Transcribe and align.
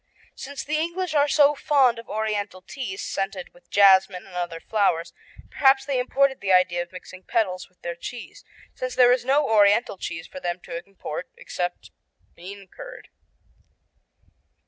Since 0.33 0.63
the 0.63 0.79
English 0.79 1.13
are 1.13 1.27
so 1.27 1.53
fond 1.53 1.99
of 1.99 2.09
oriental 2.09 2.63
teas 2.63 3.03
scented 3.03 3.53
with 3.53 3.69
jasmine 3.69 4.25
and 4.25 4.33
other 4.35 4.59
flowers, 4.59 5.13
perhaps 5.51 5.85
they 5.85 5.99
imported 5.99 6.41
the 6.41 6.51
idea 6.51 6.81
of 6.81 6.91
mixing 6.91 7.21
petals 7.21 7.69
with 7.69 7.79
their 7.83 7.93
cheese, 7.93 8.43
since 8.73 8.95
there 8.95 9.11
is 9.11 9.23
no 9.25 9.47
oriental 9.47 9.99
cheese 9.99 10.25
for 10.25 10.39
them 10.39 10.59
to 10.61 10.83
import 10.87 11.29
except 11.37 11.91
bean 12.35 12.67
curd. 12.67 13.09